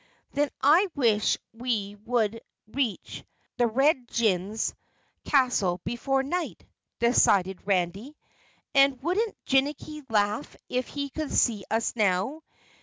"Then 0.31 0.49
I 0.63 0.87
wish 0.95 1.37
we 1.53 1.95
would 2.07 2.41
reach 2.65 3.23
the 3.57 3.67
Red 3.67 4.07
Jinn's 4.07 4.73
castle 5.25 5.79
before 5.83 6.23
night," 6.23 6.65
decided 6.97 7.67
Randy. 7.67 8.17
"And 8.73 8.99
wouldn't 9.03 9.37
Jinnicky 9.45 10.03
laugh 10.09 10.55
if 10.69 10.87
he 10.87 11.11
could 11.11 11.31
see 11.31 11.65
us 11.69 11.95
now? 11.95 12.41